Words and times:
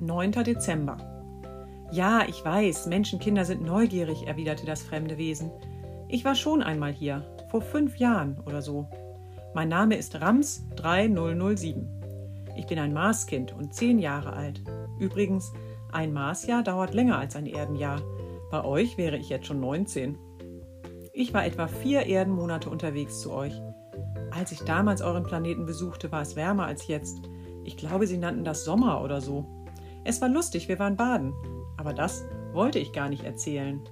9. 0.00 0.32
Dezember. 0.32 0.96
Ja, 1.92 2.22
ich 2.26 2.42
weiß, 2.42 2.86
Menschenkinder 2.86 3.44
sind 3.44 3.62
neugierig, 3.62 4.26
erwiderte 4.26 4.64
das 4.64 4.82
fremde 4.82 5.18
Wesen. 5.18 5.50
Ich 6.08 6.24
war 6.24 6.34
schon 6.34 6.62
einmal 6.62 6.92
hier, 6.92 7.36
vor 7.50 7.60
fünf 7.60 7.96
Jahren 7.98 8.40
oder 8.46 8.62
so. 8.62 8.88
Mein 9.54 9.68
Name 9.68 9.96
ist 9.96 10.20
Rams 10.20 10.66
3007. 10.76 11.86
Ich 12.56 12.66
bin 12.66 12.78
ein 12.78 12.94
Marskind 12.94 13.52
und 13.52 13.74
zehn 13.74 13.98
Jahre 13.98 14.32
alt. 14.32 14.62
Übrigens, 14.98 15.52
ein 15.92 16.12
Marsjahr 16.12 16.62
dauert 16.62 16.94
länger 16.94 17.18
als 17.18 17.36
ein 17.36 17.46
Erdenjahr. 17.46 18.00
Bei 18.50 18.64
euch 18.64 18.96
wäre 18.96 19.18
ich 19.18 19.28
jetzt 19.28 19.46
schon 19.46 19.60
19. 19.60 20.16
Ich 21.12 21.34
war 21.34 21.44
etwa 21.44 21.66
vier 21.66 22.06
Erdenmonate 22.06 22.70
unterwegs 22.70 23.20
zu 23.20 23.32
euch. 23.32 23.60
Als 24.30 24.52
ich 24.52 24.60
damals 24.60 25.02
euren 25.02 25.24
Planeten 25.24 25.66
besuchte, 25.66 26.10
war 26.10 26.22
es 26.22 26.36
wärmer 26.36 26.64
als 26.64 26.86
jetzt. 26.86 27.20
Ich 27.64 27.76
glaube, 27.76 28.06
sie 28.06 28.18
nannten 28.18 28.44
das 28.44 28.64
Sommer 28.64 29.02
oder 29.02 29.20
so. 29.20 29.59
Es 30.04 30.20
war 30.20 30.28
lustig, 30.28 30.68
wir 30.68 30.78
waren 30.78 30.96
baden. 30.96 31.34
Aber 31.76 31.92
das 31.92 32.24
wollte 32.52 32.78
ich 32.78 32.92
gar 32.92 33.08
nicht 33.08 33.24
erzählen. 33.24 33.82